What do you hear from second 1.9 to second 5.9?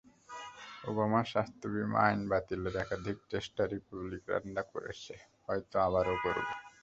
আইন বাতিলের একাধিক চেষ্টা রিপাবলিকানরা করেছে, হয়তো